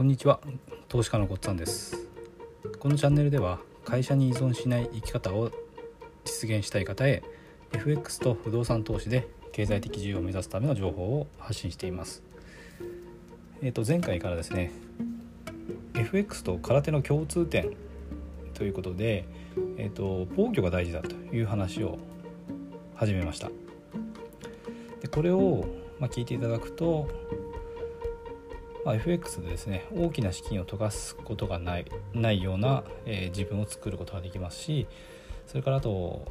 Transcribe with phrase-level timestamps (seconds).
[0.00, 0.40] こんにちは。
[0.88, 2.08] 投資家のごっつぁんです。
[2.78, 5.52] このチャンネルでは会社に依存しない生き方を
[6.24, 7.22] 実現したい方へ
[7.74, 12.22] FX と不動産投資で経済的自由を目指すための情報を発信しています。
[13.60, 14.72] えっ、ー、と前回からですね
[15.94, 17.70] FX と空手の共通点
[18.54, 19.26] ということで
[19.76, 21.98] えっ、ー、と防御が大事だという話を
[22.94, 23.50] 始めました。
[25.02, 25.66] でこれを
[25.98, 27.06] まあ聞いていただくと
[28.84, 31.84] まあ、FX でですね大きな資金を溶かすことがない
[32.14, 34.86] ないような、えー、自分を作ることができますし
[35.46, 36.26] それからあと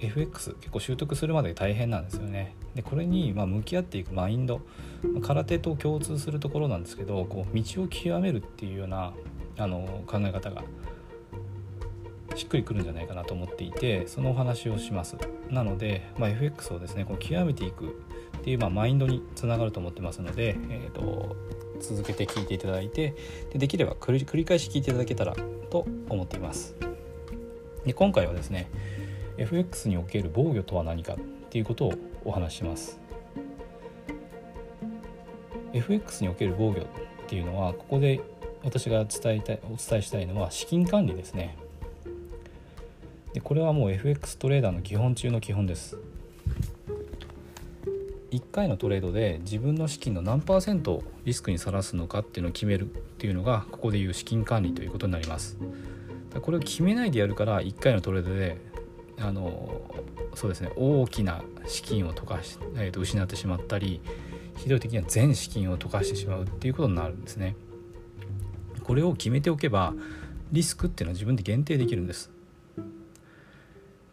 [0.00, 2.54] FX 結構習得するまで大変なんですよね。
[2.74, 4.60] でこれにま向き合っていくマインド
[5.22, 9.12] 空手と共通するところなんですけどこう道を極めるっていうような
[9.56, 10.62] あの考え方が
[12.36, 15.16] しっくりくるんじゃないかなと思っていてそのお話をします。
[15.50, 18.00] なので、まあ、FX をですねこう極めていく
[18.48, 21.36] っていう、まあ、マインドにつながると思ってますので、えーと、
[21.80, 23.14] 続けて聞いていただいて
[23.52, 25.36] でできれば繰り返し聞いていただけたら
[25.68, 26.74] と思っています。
[27.84, 28.70] で今回はですね
[29.36, 31.16] FX における防御とは何かっ
[31.50, 32.98] ていうことをお話しします。
[35.74, 36.84] FX における防御っ
[37.26, 38.22] ていうのはここで
[38.64, 41.58] 私が伝えたいお伝えしたいのは資金管理ですね。
[43.34, 45.98] でこれはもう FX トレーダーの基本中の基本です。
[48.30, 55.56] 1回のトレードで自分の資金の何パーセントリスクにさらすのかっていうのを決めるっていうのがここでいう資金管理ということになります。
[56.42, 58.58] これを決めないでやるから1回のトレードで
[59.18, 59.82] あの
[60.34, 64.00] そうですね大きな資金を溶かし、えー、と失ってしまったり
[64.56, 67.56] ひどい時には全資金を溶かしてしまうっていうことになるんですね。
[68.84, 69.94] これを決めておけば
[70.52, 72.30] リスクっていうのは自分で限定できるんです。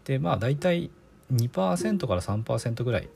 [0.06, 0.90] でまあ大体
[1.34, 3.10] 2%から3%ぐらい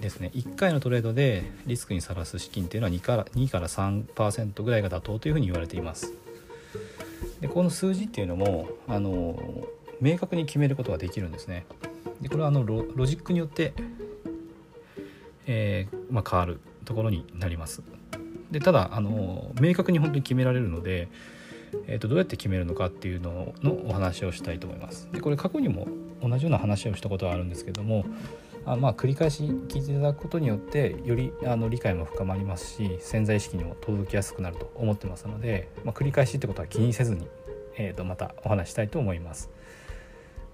[0.00, 0.30] ですね。
[0.34, 6.14] 1回のトレードでリスクにさらす資金っていうのは2から2から3%ぐらいが妥当というふうに言われています。
[7.40, 9.66] でこの数字っていうのもあの
[10.00, 11.66] 明確に決めることができるんですね。
[12.20, 13.72] でこれはあのロジックによって、
[15.46, 17.82] えー、まあ、変わるところになります。
[18.50, 21.08] でただあの明確に本当に決められるので、
[21.86, 25.08] えーと、どうやって決めるのかっていうののお話をしたいと思います。
[25.12, 25.86] でこれ過去にも
[26.22, 28.04] 同じような話をしたことはあるんですけども
[28.64, 37.26] あまあ繰り返し聞いていただくことによってよりあの理解も深まりますし潜在意識にも届きやすくなると思ってますので、まあ、繰り返しってことは気にせずに、
[37.76, 39.50] えー、とまたお話したいと思います。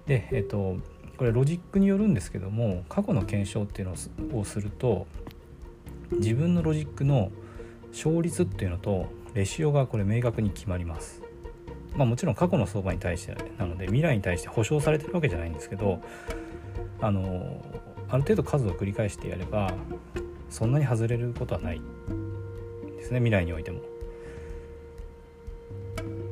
[0.07, 0.77] で、えっ、ー、と
[1.17, 5.07] これロジックによるんですけども過去の検証っていうのをすると
[6.13, 7.31] 自分のロジックの
[7.91, 11.23] 勝率っていうのとレシオがこれ明確に決まります。
[11.97, 16.03] まあ、もちろん過去の相場に対してなので未来に対して保証されてるわけじゃないんですけど
[17.01, 17.65] あの
[18.09, 19.73] ある程度数を繰り返してやれば
[20.49, 21.81] そんなに外れることはない
[22.97, 23.81] ですね未来においても。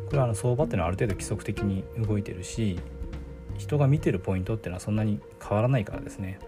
[0.06, 2.78] これはあの相場っていうのはある程度規則的に動いてるし
[3.58, 6.38] 人が見てるポイントっていうのはそんなに変わらないからですね。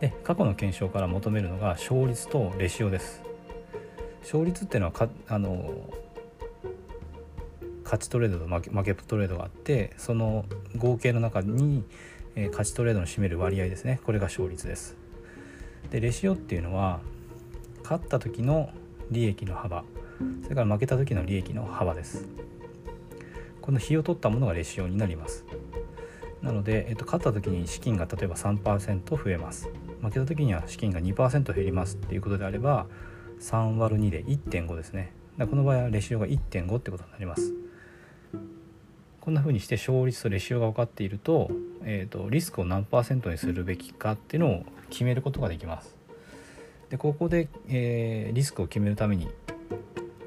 [0.00, 3.22] で過去の検証から求めるのが勝率とレシオです。
[4.22, 5.88] 勝率っていうのはかあの
[7.84, 10.44] 勝ちトレードと負け負けトレードがあってその
[10.76, 11.84] 合計の中に
[12.36, 14.00] えー、勝ちトレードの占める割合ですね。
[14.04, 14.96] これが勝率です。
[15.90, 17.00] でレシオっていうのは
[17.82, 18.70] 勝った時の
[19.10, 19.84] 利益の幅
[20.42, 22.26] それから負けた時の利益の幅です。
[23.60, 25.44] この比を取ったものがレシオになります。
[26.42, 29.68] なので、えっと、勝った時に資金が例えば3%増えます。
[30.02, 32.86] 負けた時には資金が2%減りますっていうことであれば
[33.40, 35.12] 3割2で1.5ですね。
[35.38, 37.54] この場合はレシオが1.5ってことになります。
[39.20, 41.50] こんな風にして勝率とレシオが分かっていると,、
[41.84, 45.96] えーと、リスクを何パーセントにするべきかっていうのを決めることができます。
[46.90, 49.28] でここで、えー、リスクを決めるために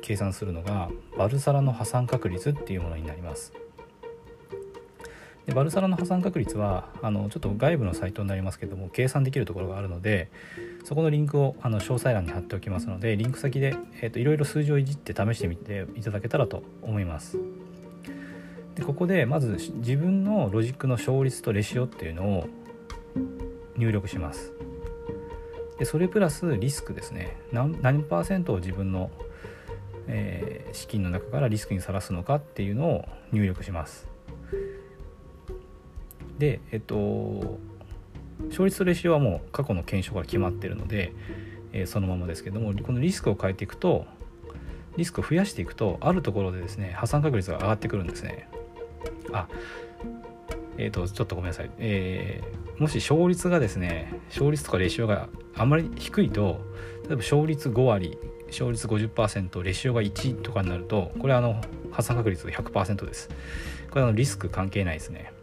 [0.02, 3.54] 計算するのがバルサラの破産確率っていうものになります。
[5.46, 10.30] でバルサラの破産確率はあのちょっと外部のサイトになりますけども計算できるところがあるので
[10.84, 17.38] そこのリンクをあの詳細欄に貼っておきますのでリンク先で、えーといろいろ数字をいじって試してみていただけたらと思います。
[18.78, 22.48] でここでまず自分のロジックの勝率とレシオっていうのを
[23.76, 24.54] 入力します。
[25.80, 27.38] でそれプラスリスクですね。
[27.52, 29.10] 何何パーセントを自分の、
[30.08, 34.08] えー、資金の中からリスクにさらすのかっていうのを入力します。
[36.38, 37.58] でえっと
[38.50, 41.14] 勝率とレシオはもう過去の検証から決まってるので、
[41.74, 44.06] えー、そのままですけどもこのリスクを変えていくと
[44.98, 48.48] リスクを増やしていくとあるところでですね破産確率が上がってくるんですね。
[49.34, 49.48] あ
[50.80, 56.62] えーと、ちょっとごめんなさい、えー、もし勝率がですね勝率とかレシオがあまり低いと
[57.04, 63.30] 例えば勝率5割勝率50%レシオが1とかになるとこれはあの発散確率100%です。
[63.90, 65.34] これはあのリスク関係ないですね。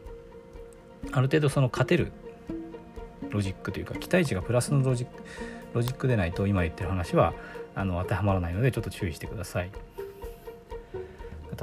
[1.13, 2.13] ある程度その勝てる
[3.31, 5.23] ロジックというか期待値がプラスのロジック
[5.75, 7.35] ロジックでないと今言ってる話は
[7.75, 9.71] あの当てはまらないのでちょっと注意してください。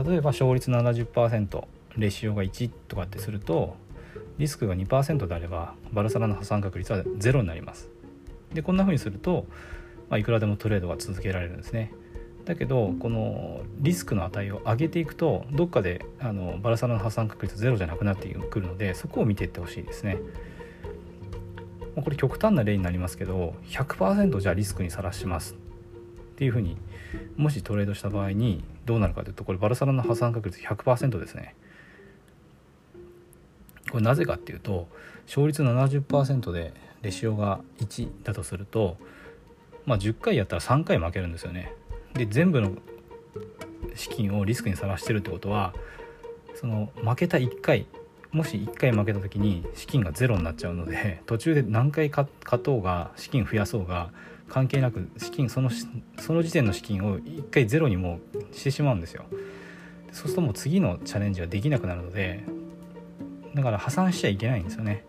[0.06, 1.64] 例えば勝率70%
[1.98, 3.76] レシオが1とかってすると
[4.38, 7.90] リスクが2%であればバルサラの破産確率は0になります。
[8.54, 9.46] でこんな風にすると、
[10.10, 11.92] まあ、いくらでもトレードが続けられるんですね。
[12.46, 20.18] だけどこのリスクの値を上げていくとどっかであのバルサラの破産確率ゼロじゃなくなってくるのでそこを見ていってほしいですね。
[21.96, 25.54] これ極端な例になりますけど100%じゃあリスクにさらします。
[25.54, 26.78] っていうふうに
[27.38, 31.56] もしトレードした場合にどうなるかというとこれバルサラの破産確率100%ですね。
[33.92, 34.88] これなぜかっていうと
[35.28, 38.98] 勝率70%でレシオが1だとすると
[39.86, 41.74] まあ10回やったら3回負けるんですよね。
[42.14, 42.74] で全部の
[43.96, 45.74] 資金をリスクにさらしてるってことは
[46.56, 47.86] その負けた1回
[48.32, 52.28] もし1回負けた時に資金がゼロになっちゃうので 途中で何回勝
[52.62, 54.12] とうが資金増やそうが
[54.48, 55.70] 関係なく資金その
[56.18, 58.20] その時点の資金を1回ゼロにも
[58.52, 59.26] してしまうんですよ。
[60.12, 62.44] そうするともう次のチャレンジはできなくなるので
[63.56, 65.06] だから破産しちゃいけないんですよね。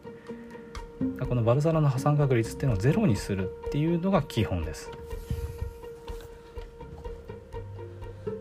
[1.28, 4.90] このバルサラの破産確率っていうのをゼロにするっていうのが基本です。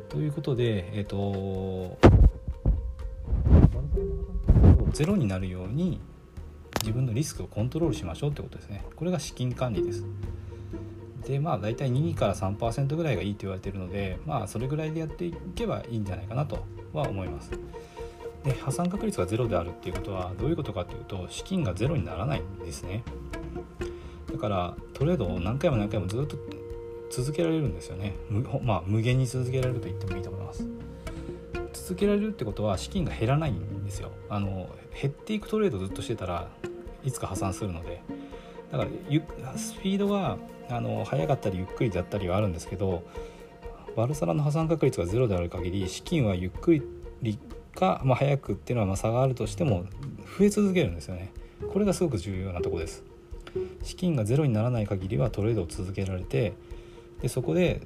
[0.10, 1.98] ということでえっ、ー、と
[4.92, 6.00] ゼロになるように
[6.82, 8.84] 自分のリスクをコントロールしましょうってことですね。
[8.96, 10.04] これが資金管理です。
[11.26, 17.52] でまあ大体2から3%ぐらいがいいと言われてるのでまあそれぐらいでやっていけばいいんじゃないかなとは思います。
[18.44, 23.04] で破産確率がゼロであるっていうことはどういうことかというと資金がゼロにならないんですね。
[24.32, 26.38] だからトレードを何回も何回もずっと
[27.12, 28.16] 続けられるんですよね。
[28.64, 30.68] まあ無限に続けられると言ってもいいと思います。
[31.74, 34.12] 続けられるってことは資金が減らないんですよ。
[34.30, 36.50] あの減っていくトレードずっとしてたら
[37.04, 38.02] いつか破産するので。
[38.72, 40.38] だからスピードは
[40.70, 43.04] あの速かったりゆっくりだったりはあるんですけど
[43.98, 46.82] バルサラの破産確率がゼロである限り資金はゆっく
[47.22, 47.38] り
[47.72, 49.86] か、まあ、早くっていうのはま差があるとしても
[50.38, 51.32] 増え続けるんですよね。
[51.72, 53.04] これがすごく重要なとこです。
[53.84, 56.54] 資金がゼロにならない限りはトレードを続けられて
[57.22, 57.82] でそこで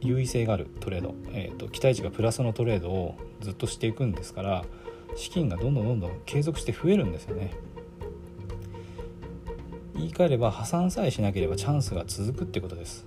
[0.00, 4.64] 優位性があるトレード、えーと、期待値がプラスのトレードをずっとしていくんですから
[5.16, 7.52] 資金がどんどんどんどん継続して増えるんですよね。
[9.94, 13.04] 言い換えれば破産さえしなければチャンスが続くってことです。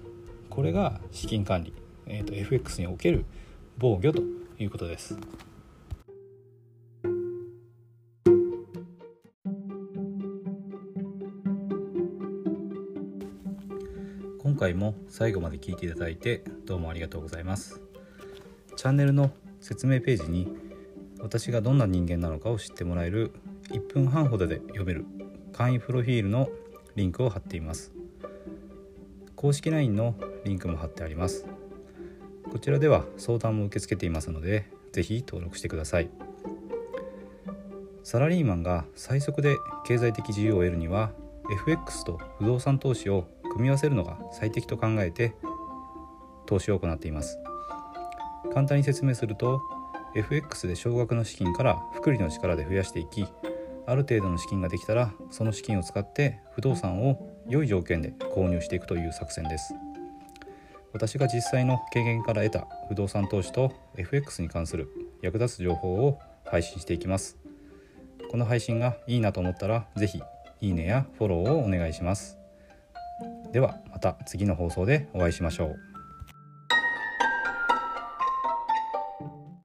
[0.49, 1.73] これが資金管理、
[2.05, 3.23] えーと、FX における
[3.77, 4.21] 防御と
[4.61, 5.17] いうことです。
[14.39, 17.81] 今回も最後まで聞いていただいてどうもありがとうございます。
[18.75, 20.55] チャンネルの説明ページに
[21.19, 23.31] 私がどんな人間なのかを知ってもらえる
[23.69, 25.05] 1分半ほどで読める
[25.53, 26.49] 簡易プロフィールの
[26.95, 27.93] リンクを貼っています。
[29.35, 30.15] 公式 LINE の
[30.45, 31.47] リンクも貼ってあります。
[32.51, 36.09] こちらでは相談も受け付けていますので是非登録してください。
[38.03, 39.55] サラリーマンが最速で
[39.85, 41.11] 経済的自由を得るには
[41.51, 45.33] FX と不動産投資を組み合わせるのが最適と考えて
[46.45, 47.37] 投資を行っています。
[48.53, 49.61] 簡単に説明すると
[50.13, 53.25] FX で少額の資金から複利の力で増やしていき
[53.87, 59.73] ある程度の資金ができたらその資金を使って不動産を良い条件で購入していくという作戦です。
[60.93, 64.89] 私が実際の経験から得た不動産投資と FX に関する
[65.21, 67.37] 役立つ情報を配信していきます。
[68.29, 70.21] この配信がいいなと思ったら是非
[70.61, 72.37] いいねやフォローをお願いします。
[73.51, 75.90] ではまた次の放送でお会いしましょう。